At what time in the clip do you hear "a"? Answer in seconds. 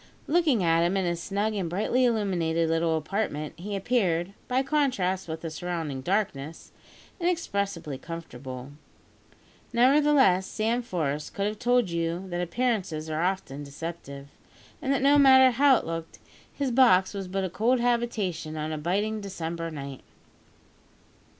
17.43-17.49, 18.71-18.79